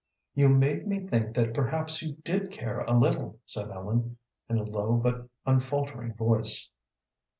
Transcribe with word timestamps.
"You 0.33 0.49
made 0.49 0.87
me 0.87 0.99
think 1.01 1.35
that 1.35 1.53
perhaps 1.53 2.01
you 2.01 2.13
did 2.23 2.49
care 2.49 2.79
a 2.79 2.97
little," 2.97 3.37
said 3.45 3.69
Ellen, 3.69 4.17
in 4.49 4.57
a 4.57 4.63
low 4.63 4.93
but 4.97 5.29
unfaltering 5.45 6.15
voice. 6.15 6.71